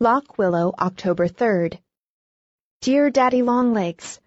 Lock 0.00 0.38
Willow, 0.38 0.72
October 0.78 1.26
3rd. 1.26 1.80
Dear 2.82 3.10
Daddy 3.10 3.42
Longlegs, 3.42 4.20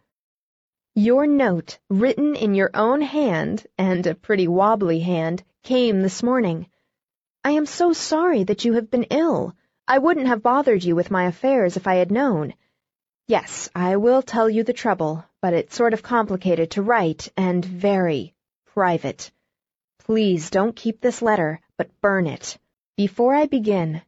Your 0.95 1.25
note, 1.25 1.79
written 1.89 2.35
in 2.35 2.55
your 2.55 2.71
own 2.73 2.99
hand, 2.99 3.65
and 3.77 4.05
a 4.05 4.13
pretty 4.13 4.49
wobbly 4.49 4.99
hand, 4.99 5.43
came 5.63 6.01
this 6.01 6.21
morning. 6.21 6.67
I 7.45 7.51
am 7.51 7.65
so 7.65 7.93
sorry 7.93 8.43
that 8.43 8.65
you 8.65 8.73
have 8.73 8.91
been 8.91 9.05
ill. 9.05 9.55
I 9.87 9.99
wouldn't 9.99 10.27
have 10.27 10.43
bothered 10.43 10.83
you 10.83 10.93
with 10.93 11.09
my 11.09 11.27
affairs 11.27 11.77
if 11.77 11.87
I 11.87 11.95
had 11.95 12.11
known. 12.11 12.53
Yes, 13.29 13.69
I 13.73 13.95
will 13.95 14.21
tell 14.21 14.49
you 14.49 14.65
the 14.65 14.73
trouble, 14.73 15.23
but 15.41 15.53
it's 15.53 15.73
sort 15.73 15.93
of 15.93 16.03
complicated 16.03 16.71
to 16.71 16.81
write 16.81 17.31
and 17.37 17.63
very 17.63 18.33
private. 18.73 19.31
Please 19.99 20.49
don't 20.49 20.75
keep 20.75 20.99
this 20.99 21.21
letter, 21.21 21.61
but 21.77 22.01
burn 22.01 22.27
it. 22.27 22.57
Before 22.97 23.33
I 23.33 23.45
begin, 23.45 24.01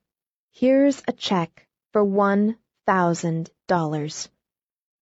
here's 0.55 1.01
a 1.07 1.11
check 1.11 1.65
for 1.91 2.04
one 2.04 2.55
thousand 2.85 3.49
dollars. 3.67 4.30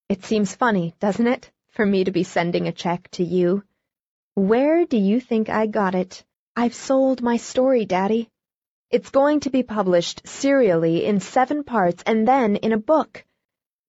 It 0.08 0.24
seems 0.24 0.56
funny, 0.56 0.96
doesn't 1.02 1.28
it, 1.28 1.52
for 1.72 1.86
me 1.86 2.06
to 2.06 2.12
be 2.12 2.24
sending 2.24 2.68
a 2.68 2.72
check 2.72 3.10
to 3.12 3.24
you? 3.24 3.64
Where 4.34 4.86
do 4.86 4.96
you 4.96 5.20
think 5.20 5.50
I 5.50 5.68
got 5.68 5.94
it? 5.94 6.24
I've 6.56 6.74
sold 6.74 7.22
my 7.22 7.36
story, 7.36 7.84
Daddy. 7.84 8.30
It's 8.90 9.10
going 9.10 9.42
to 9.42 9.50
be 9.50 9.64
published 9.64 10.26
serially 10.26 11.04
in 11.06 11.20
seven 11.20 11.66
parts 11.66 12.02
and 12.06 12.26
then 12.26 12.56
in 12.56 12.72
a 12.72 12.78
book. 12.78 13.26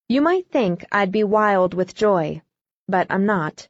You 0.09 0.21
might 0.21 0.49
think 0.51 0.85
I'd 0.91 1.13
be 1.13 1.23
wild 1.23 1.75
with 1.75 1.95
joy, 1.95 2.43
but 2.89 3.07
I'm 3.09 3.25
not. 3.25 3.69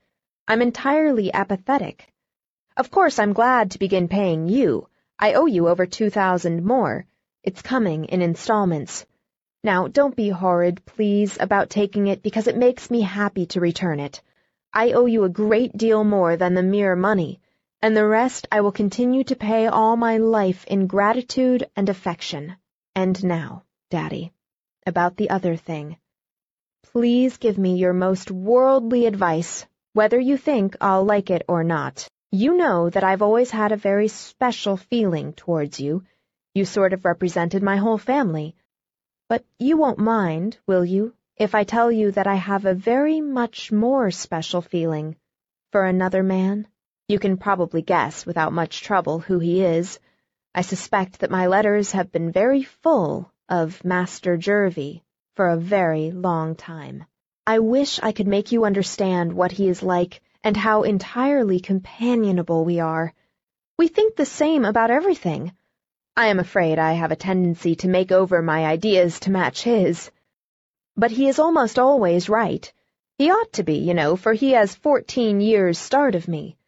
I'm 0.49 0.63
entirely 0.63 1.31
apathetic. 1.33 2.11
Of 2.75 2.91
course, 2.91 3.19
I'm 3.19 3.35
glad 3.35 3.73
to 3.73 3.79
begin 3.79 4.09
paying 4.09 4.49
you. 4.49 4.89
I 5.19 5.35
owe 5.35 5.47
you 5.47 5.69
over 5.69 5.85
two 5.85 6.09
thousand 6.09 6.65
more. 6.65 7.07
It's 7.43 7.63
coming 7.63 8.05
in 8.07 8.23
installments. 8.23 9.07
Now, 9.65 9.89
don't 9.89 10.17
be 10.17 10.29
horrid, 10.29 10.85
please, 10.85 11.37
about 11.41 11.71
taking 11.71 12.07
it 12.07 12.23
because 12.23 12.47
it 12.47 12.57
makes 12.57 12.91
me 12.91 13.01
happy 13.01 13.47
to 13.47 13.61
return 13.61 14.01
it. 14.01 14.23
I 14.73 14.93
owe 14.93 15.07
you 15.07 15.25
a 15.25 15.29
great 15.29 15.77
deal 15.77 16.05
more 16.05 16.37
than 16.37 16.55
the 16.55 16.63
mere 16.63 16.97
money 16.97 17.41
and 17.83 17.97
the 17.97 18.07
rest 18.07 18.47
I 18.53 18.61
will 18.61 18.71
continue 18.71 19.25
to 19.25 19.35
pay 19.35 19.67
all 19.67 19.97
my 19.97 20.19
life 20.19 20.65
in 20.67 20.87
gratitude 20.87 21.69
and 21.75 21.89
affection. 21.89 22.55
And 22.95 23.23
now, 23.25 23.65
Daddy, 23.91 24.33
about 24.87 25.17
the 25.17 25.31
other 25.31 25.57
thing. 25.57 25.97
Please 26.93 27.39
give 27.39 27.59
me 27.59 27.77
your 27.77 27.93
most 27.93 28.31
worldly 28.31 29.07
advice, 29.07 29.67
whether 29.95 30.21
you 30.21 30.37
think 30.37 30.77
I'll 30.81 31.05
like 31.05 31.31
it 31.31 31.43
or 31.49 31.65
not. 31.65 32.07
You 32.31 32.57
know 32.57 32.89
that 32.89 33.03
I've 33.03 33.23
always 33.23 33.51
had 33.51 33.73
a 33.73 33.77
very 33.77 34.07
special 34.07 34.77
feeling 34.77 35.33
towards 35.33 35.81
you. 35.81 36.05
You 36.55 36.67
sort 36.67 36.93
of 36.93 37.07
represented 37.07 37.63
my 37.63 37.77
whole 37.77 37.97
family. 37.97 38.55
But 39.29 39.43
you 39.59 39.79
won't 39.79 39.99
mind, 39.99 40.59
will 40.67 40.85
you, 40.85 41.15
if 41.39 41.55
I 41.55 41.65
tell 41.65 41.91
you 41.91 42.11
that 42.13 42.27
I 42.27 42.35
have 42.35 42.67
a 42.67 42.75
very 42.75 43.23
much 43.23 43.73
more 43.73 44.11
special 44.11 44.61
feeling 44.61 45.17
for 45.71 45.85
another 45.87 46.23
man? 46.23 46.69
You 47.09 47.19
can 47.19 47.39
probably 47.39 47.81
guess 47.81 48.27
without 48.27 48.53
much 48.53 48.83
trouble 48.83 49.19
who 49.19 49.39
he 49.39 49.65
is. 49.65 49.99
I 50.55 50.61
suspect 50.61 51.21
that 51.21 51.31
my 51.31 51.47
letters 51.47 51.93
have 51.93 52.13
been 52.13 52.33
very 52.33 52.65
full 52.65 53.33
of 53.49 53.83
Master 53.83 54.37
Jervie 54.37 55.03
for 55.35 55.49
a 55.49 55.57
very 55.57 56.11
long 56.11 56.55
time. 56.55 57.07
I 57.47 57.61
wish 57.61 57.99
I 58.03 58.13
could 58.13 58.29
make 58.29 58.53
you 58.53 58.67
understand 58.67 59.33
what 59.33 59.53
he 59.53 59.69
is 59.69 59.83
like 59.83 60.21
and 60.45 60.55
how 60.55 60.83
entirely 60.83 61.61
companionable 61.61 62.67
we 62.67 62.81
are. 62.81 63.15
We 63.79 63.89
think 63.89 64.17
the 64.17 64.27
same 64.27 64.67
about 64.67 64.91
everything. 64.91 65.53
I 66.15 66.27
am 66.27 66.39
afraid 66.39 66.79
I 66.79 66.93
have 66.93 67.11
a 67.11 67.17
tendency 67.17 67.75
to 67.77 67.89
make 67.89 68.13
over 68.13 68.43
my 68.43 68.67
ideas 68.67 69.19
to 69.21 69.31
match 69.31 69.63
his. 69.63 70.11
But 70.95 71.11
he 71.11 71.27
is 71.27 71.39
almost 71.39 71.79
always 71.79 72.29
right. 72.29 72.71
He 73.17 73.31
ought 73.31 73.55
to 73.55 73.63
be, 73.63 73.77
you 73.77 73.95
know, 73.95 74.17
for 74.17 74.35
he 74.35 74.51
has 74.51 74.75
fourteen 74.75 75.41
years' 75.41 75.79
start 75.79 76.15
of 76.15 76.29
me. 76.29 76.59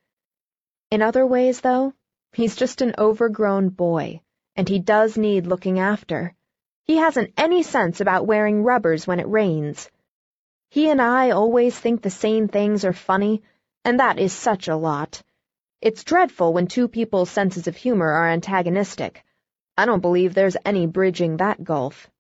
In 0.91 1.03
other 1.03 1.27
ways, 1.27 1.61
though, 1.61 1.93
he's 2.33 2.57
just 2.57 2.81
an 2.81 2.95
overgrown 2.97 3.69
boy, 3.69 4.23
and 4.57 4.67
he 4.67 4.79
does 4.79 5.19
need 5.19 5.47
looking 5.47 5.79
after. 5.79 6.35
He 6.85 6.97
hasn't 6.97 7.35
any 7.37 7.63
sense 7.63 8.01
about 8.01 8.27
wearing 8.27 8.63
rubbers 8.63 9.07
when 9.07 9.21
it 9.21 9.29
rains. 9.29 9.91
He 10.71 10.89
and 10.89 11.03
I 11.03 11.31
always 11.33 11.79
think 11.79 12.01
the 12.01 12.11
same 12.11 12.49
things 12.49 12.85
are 12.85 12.93
funny, 12.95 13.43
and 13.85 14.01
that 14.01 14.19
is 14.19 14.33
such 14.33 14.69
a 14.69 14.77
lot. 14.77 15.23
It's 15.83 16.05
dreadful 16.05 16.55
when 16.55 16.67
two 16.67 16.89
people's 16.89 17.31
senses 17.31 17.67
of 17.67 17.77
humor 17.77 18.11
are 18.11 18.29
antagonistic. 18.29 19.24
I 19.77 19.87
don't 19.87 20.01
believe 20.01 20.35
there's 20.35 20.57
any 20.65 20.87
bridging 20.87 21.39
that 21.39 21.63
gulf. 21.63 22.11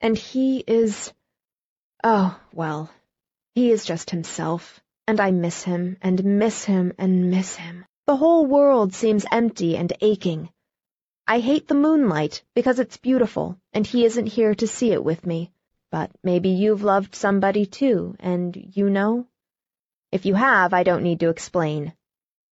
And 0.00 0.16
he 0.16 0.64
is... 0.66 1.12
Oh, 2.02 2.38
well, 2.52 2.90
he 3.54 3.70
is 3.70 3.84
just 3.84 4.10
himself 4.10 4.80
and 5.10 5.18
I 5.18 5.32
miss 5.32 5.64
him, 5.64 5.96
and 6.02 6.38
miss 6.38 6.62
him, 6.62 6.92
and 6.96 7.32
miss 7.32 7.56
him. 7.56 7.84
The 8.06 8.14
whole 8.14 8.46
world 8.46 8.94
seems 8.94 9.26
empty 9.32 9.76
and 9.76 9.92
aching. 10.00 10.50
I 11.26 11.40
hate 11.40 11.66
the 11.66 11.74
moonlight 11.74 12.44
because 12.54 12.78
it's 12.78 12.96
beautiful, 12.96 13.58
and 13.72 13.84
he 13.84 14.04
isn't 14.04 14.26
here 14.26 14.54
to 14.54 14.68
see 14.68 14.92
it 14.92 15.02
with 15.02 15.26
me. 15.26 15.50
But 15.90 16.12
maybe 16.22 16.50
you've 16.50 16.84
loved 16.84 17.16
somebody 17.16 17.66
too, 17.66 18.14
and 18.20 18.54
you 18.76 18.88
know? 18.88 19.26
If 20.12 20.26
you 20.26 20.36
have, 20.36 20.72
I 20.72 20.84
don't 20.84 21.02
need 21.02 21.18
to 21.20 21.30
explain. 21.30 21.92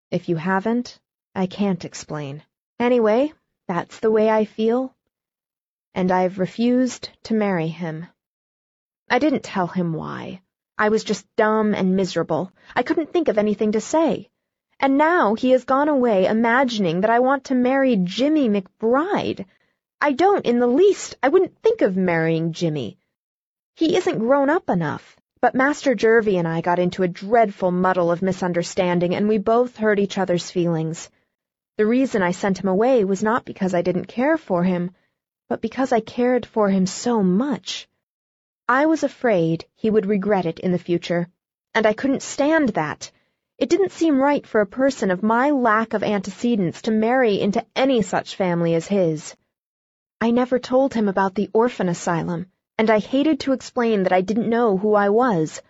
If 0.09 0.27
you 0.27 0.35
haven't, 0.35 0.99
I 1.35 1.45
can't 1.45 1.85
explain. 1.85 2.41
Anyway, 2.79 3.33
that's 3.67 3.99
the 3.99 4.11
way 4.11 4.29
I 4.29 4.45
feel. 4.45 4.95
And 5.93 6.11
I've 6.11 6.39
refused 6.39 7.09
to 7.23 7.33
marry 7.33 7.67
him. 7.67 8.07
I 9.09 9.19
didn't 9.19 9.43
tell 9.43 9.67
him 9.67 9.93
why. 9.93 10.41
I 10.77 10.89
was 10.89 11.03
just 11.03 11.25
dumb 11.35 11.73
and 11.73 11.95
miserable. 11.95 12.51
I 12.75 12.83
couldn't 12.83 13.11
think 13.11 13.27
of 13.27 13.37
anything 13.37 13.71
to 13.73 13.81
say. 13.81 14.29
And 14.79 14.97
now 14.97 15.33
he 15.33 15.51
has 15.51 15.63
gone 15.63 15.89
away 15.89 16.27
imagining 16.27 17.01
that 17.01 17.09
I 17.09 17.19
want 17.19 17.45
to 17.45 17.55
marry 17.55 17.95
Jimmy 17.95 18.47
McBride. 18.47 19.45
I 19.99 20.11
don't 20.11 20.45
in 20.45 20.59
the 20.59 20.67
least. 20.67 21.15
I 21.23 21.29
wouldn't 21.29 21.57
think 21.63 21.81
of 21.81 21.97
marrying 21.97 22.53
Jimmy. 22.53 22.99
He 23.75 23.95
isn't 23.97 24.19
grown 24.19 24.49
up 24.49 24.69
enough. 24.69 25.17
But 25.39 25.55
Master 25.55 25.93
Jervie 25.93 26.37
and 26.37 26.47
I 26.47 26.61
got 26.61 26.79
into 26.79 27.03
a 27.03 27.07
dreadful 27.07 27.71
muddle 27.71 28.11
of 28.11 28.23
misunderstanding, 28.23 29.13
and 29.13 29.27
we 29.27 29.37
both 29.37 29.77
hurt 29.77 29.99
each 29.99 30.17
other's 30.17 30.49
feelings. 30.49 31.09
The 31.77 31.85
reason 31.85 32.23
I 32.23 32.31
sent 32.31 32.57
him 32.57 32.67
away 32.67 33.03
was 33.05 33.21
not 33.21 33.45
because 33.45 33.75
I 33.75 33.83
didn't 33.83 34.07
care 34.07 34.35
for 34.35 34.63
him, 34.63 34.91
but 35.47 35.61
because 35.61 35.91
I 35.91 35.99
cared 35.99 36.45
for 36.45 36.69
him 36.69 36.87
so 36.87 37.21
much. 37.21 37.87
I 38.67 38.87
was 38.87 39.03
afraid 39.03 39.65
he 39.75 39.91
would 39.91 40.07
regret 40.07 40.47
it 40.47 40.59
in 40.59 40.71
the 40.71 40.79
future, 40.79 41.29
and 41.75 41.85
I 41.85 41.93
couldn't 41.93 42.23
stand 42.23 42.69
that. 42.69 43.11
It 43.59 43.69
didn't 43.69 43.91
seem 43.91 44.19
right 44.19 44.45
for 44.45 44.59
a 44.59 44.65
person 44.65 45.11
of 45.11 45.21
my 45.21 45.51
lack 45.51 45.93
of 45.93 46.03
antecedents 46.03 46.81
to 46.81 46.91
marry 46.91 47.39
into 47.39 47.65
any 47.75 48.01
such 48.01 48.35
family 48.35 48.73
as 48.73 48.87
his. 48.87 49.35
I 50.19 50.31
never 50.31 50.57
told 50.57 50.95
him 50.95 51.07
about 51.07 51.35
the 51.35 51.49
orphan 51.53 51.89
asylum, 51.89 52.47
and 52.79 52.89
I 52.89 52.97
hated 52.97 53.39
to 53.41 53.53
explain 53.53 54.03
that 54.03 54.13
I 54.13 54.21
didn't 54.21 54.49
know 54.49 54.77
who 54.77 54.95
I 54.95 55.09
was. 55.09 55.61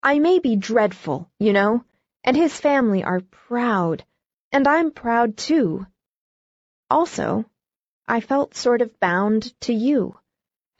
I 0.00 0.20
may 0.20 0.38
be 0.38 0.54
dreadful, 0.54 1.28
you 1.40 1.52
know, 1.52 1.84
and 2.22 2.36
his 2.36 2.58
family 2.58 3.02
are 3.02 3.20
proud, 3.20 4.04
and 4.52 4.66
I'm 4.66 4.90
proud 4.90 5.36
too. 5.36 5.86
Also, 6.90 7.44
I 8.08 8.20
felt 8.20 8.56
sort 8.56 8.82
of 8.82 8.98
bound 8.98 9.52
to 9.60 9.72
you. 9.72 10.18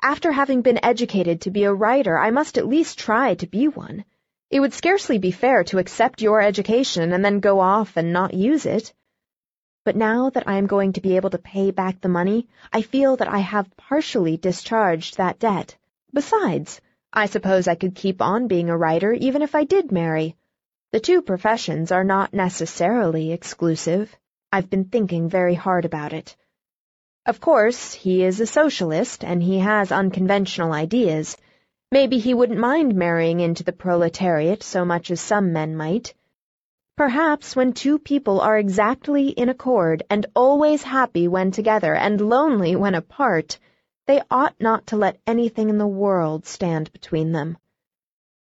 After 0.03 0.33
having 0.33 0.63
been 0.63 0.85
educated 0.85 1.43
to 1.43 1.51
be 1.51 1.65
a 1.65 1.73
writer, 1.73 2.19
I 2.19 2.31
must 2.31 2.59
at 2.59 2.67
least 2.67 2.99
try 2.99 3.35
to 3.35 3.47
be 3.47 3.69
one. 3.69 4.05
It 4.51 4.59
would 4.59 4.73
scarcely 4.73 5.19
be 5.19 5.31
fair 5.31 5.63
to 5.65 5.79
accept 5.79 6.23
your 6.23 6.41
education 6.41 7.13
and 7.13 7.25
then 7.25 7.39
go 7.39 7.61
off 7.61 7.97
and 7.97 8.13
not 8.13 8.35
use 8.35 8.67
it. 8.67 8.93
But 9.85 9.95
now 9.95 10.31
that 10.31 10.49
I 10.49 10.57
am 10.57 10.67
going 10.67 10.95
to 10.95 11.01
be 11.01 11.17
able 11.17 11.31
to 11.31 11.39
pay 11.39 11.71
back 11.71 12.01
the 12.01 12.09
money, 12.09 12.49
I 12.73 12.83
feel 12.83 13.17
that 13.17 13.29
I 13.29 13.39
have 13.39 13.77
partially 13.77 14.37
discharged 14.37 15.17
that 15.17 15.39
debt. 15.39 15.77
Besides, 16.13 16.81
I 17.13 17.27
suppose 17.27 17.69
I 17.69 17.77
could 17.77 17.95
keep 17.95 18.21
on 18.21 18.49
being 18.49 18.71
a 18.71 18.77
writer 18.77 19.13
even 19.13 19.43
if 19.43 19.55
I 19.55 19.65
did 19.65 19.93
marry. 19.93 20.37
The 20.93 20.99
two 20.99 21.23
professions 21.23 21.93
are 21.93 22.03
not 22.03 22.35
necessarily 22.35 23.31
exclusive. 23.31 24.13
I've 24.51 24.69
been 24.69 24.87
thinking 24.87 25.29
very 25.29 25.55
hard 25.55 25.85
about 25.85 26.13
it. 26.13 26.37
Of 27.25 27.41
course, 27.41 27.93
he 27.93 28.25
is 28.25 28.41
a 28.41 28.47
socialist, 28.47 29.23
and 29.23 29.41
he 29.41 29.61
has 29.61 29.93
unconventional 29.93 30.73
ideas. 30.73 31.37
Maybe 31.93 32.19
he 32.19 32.35
wouldn't 32.35 32.59
mind 32.59 32.97
marrying 32.97 33.39
into 33.39 33.63
the 33.63 33.73
proletariat 33.73 34.65
so 34.65 34.85
much 34.85 35.13
as 35.13 35.21
some 35.21 35.53
men 35.53 35.77
might. 35.77 36.13
Perhaps 36.97 37.55
when 37.55 37.73
two 37.73 38.01
people 38.01 38.41
are 38.41 38.59
exactly 38.59 39.29
in 39.29 39.49
accord 39.49 40.03
and 40.11 40.27
always 40.35 40.83
happy 40.83 41.29
when 41.29 41.53
together 41.53 41.95
and 41.95 42.21
lonely 42.21 42.75
when 42.75 42.97
apart, 42.97 43.61
they 44.09 44.23
ought 44.29 44.57
not 44.61 44.89
to 44.89 44.97
let 44.97 45.21
anything 45.25 45.69
in 45.69 45.79
the 45.79 45.87
world 45.87 46.47
stand 46.47 46.93
between 46.93 47.31
them. 47.31 47.59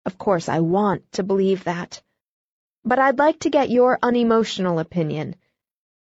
Of 0.04 0.18
course, 0.18 0.48
I 0.48 0.58
want 0.58 1.12
to 1.12 1.22
believe 1.22 1.62
that. 1.64 2.02
But 2.84 2.98
I'd 2.98 3.18
like 3.18 3.38
to 3.40 3.50
get 3.50 3.70
your 3.70 3.98
unemotional 4.02 4.78
opinion. 4.78 5.36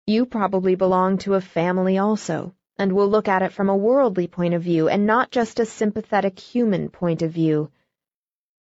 You 0.07 0.25
probably 0.25 0.75
belong 0.75 1.19
to 1.19 1.35
a 1.35 1.41
family 1.41 1.97
also 1.97 2.53
and 2.77 2.93
will 2.93 3.07
look 3.07 3.27
at 3.27 3.43
it 3.43 3.51
from 3.51 3.69
a 3.69 3.77
worldly 3.77 4.27
point 4.27 4.55
of 4.55 4.63
view 4.63 4.89
and 4.89 5.05
not 5.05 5.29
just 5.29 5.59
a 5.59 5.65
sympathetic 5.65 6.39
human 6.39 6.89
point 6.89 7.21
of 7.21 7.31
view. 7.31 7.69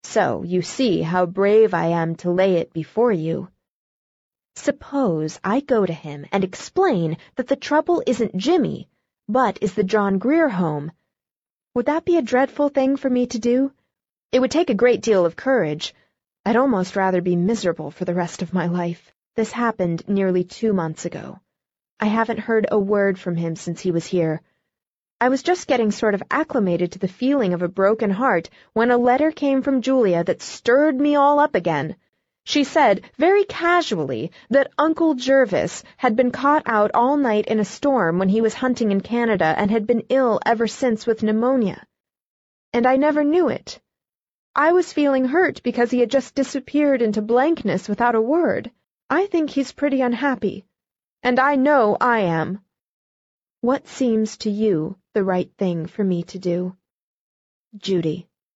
So 0.04 0.44
you 0.44 0.62
see 0.62 1.02
how 1.02 1.26
brave 1.26 1.74
I 1.74 1.88
am 1.88 2.16
to 2.18 2.30
lay 2.30 2.58
it 2.58 2.74
before 2.74 3.12
you. 3.12 3.50
Suppose 4.56 5.40
I 5.44 5.62
go 5.62 5.84
to 5.84 5.94
him 5.94 6.28
and 6.32 6.44
explain 6.44 7.18
that 7.36 7.48
the 7.48 7.56
trouble 7.56 8.04
isn't 8.06 8.38
Jimmy, 8.38 8.88
but 9.28 9.58
is 9.62 9.74
the 9.74 9.84
John 9.84 10.20
Grier 10.20 10.50
home. 10.50 10.92
Would 11.74 11.88
that 11.88 12.06
be 12.06 12.18
a 12.18 12.22
dreadful 12.22 12.70
thing 12.70 12.98
for 12.98 13.10
me 13.10 13.26
to 13.28 13.40
do? 13.40 13.72
It 14.32 14.40
would 14.40 14.52
take 14.52 14.70
a 14.70 14.76
great 14.76 15.02
deal 15.02 15.26
of 15.26 15.36
courage. 15.36 15.96
I'd 16.46 16.58
almost 16.58 16.98
rather 16.98 17.22
be 17.22 17.38
miserable 17.38 17.90
for 17.90 18.04
the 18.04 18.14
rest 18.14 18.42
of 18.42 18.54
my 18.54 18.68
life. 18.68 19.14
This 19.36 19.54
happened 19.54 20.08
nearly 20.10 20.44
two 20.44 20.74
months 20.74 21.06
ago. 21.06 21.40
I 22.02 22.08
haven't 22.08 22.40
heard 22.40 22.68
a 22.70 22.78
word 22.78 23.18
from 23.18 23.38
him 23.38 23.56
since 23.56 23.80
he 23.80 23.92
was 23.92 24.06
here. 24.06 24.42
I 25.22 25.30
was 25.30 25.42
just 25.42 25.68
getting 25.68 25.90
sort 25.90 26.16
of 26.16 26.24
acclimated 26.30 26.92
to 26.92 27.00
the 27.00 27.08
feeling 27.08 27.54
of 27.54 27.62
a 27.62 27.70
broken 27.70 28.10
heart 28.10 28.50
when 28.74 28.92
a 28.92 28.98
letter 28.98 29.32
came 29.32 29.62
from 29.62 29.82
Julia 29.82 30.22
that 30.26 30.42
stirred 30.42 31.00
me 31.00 31.16
all 31.16 31.40
up 31.40 31.56
again. 31.56 31.96
She 32.44 32.66
said, 32.66 33.04
very 33.18 33.46
casually, 33.46 34.34
that 34.50 34.74
Uncle 34.78 35.14
Jervis 35.14 35.82
had 35.96 36.18
been 36.18 36.32
caught 36.32 36.64
out 36.66 36.92
all 36.94 37.16
night 37.16 37.46
in 37.46 37.62
a 37.62 37.64
storm 37.64 38.20
when 38.20 38.28
he 38.28 38.42
was 38.42 38.54
hunting 38.54 38.92
in 38.92 39.00
Canada 39.00 39.56
and 39.58 39.72
had 39.72 39.88
been 39.88 40.04
ill 40.10 40.42
ever 40.46 40.68
since 40.68 41.08
with 41.08 41.24
pneumonia. 41.24 41.88
And 42.74 42.86
I 42.86 42.98
never 42.98 43.24
knew 43.24 43.48
it. 43.48 43.80
I 44.56 44.72
was 44.72 44.94
feeling 44.94 45.26
hurt 45.26 45.64
because 45.64 45.90
he 45.90 46.00
had 46.00 46.12
just 46.12 46.36
disappeared 46.36 47.02
into 47.02 47.22
blankness 47.22 47.90
without 47.90 48.14
a 48.14 48.22
word. 48.22 48.72
I 49.10 49.26
think 49.26 49.50
he's 49.50 49.72
pretty 49.72 50.02
unhappy. 50.02 50.66
And 51.24 51.40
I 51.40 51.56
know 51.56 51.98
I 52.00 52.20
am. 52.20 52.64
What 53.62 53.88
seems 53.88 54.38
to 54.38 54.52
you 54.52 54.98
the 55.14 55.24
right 55.24 55.52
thing 55.58 55.88
for 55.88 56.04
me 56.04 56.24
to 56.24 56.38
do? 56.38 56.76
Judy. 57.78 58.28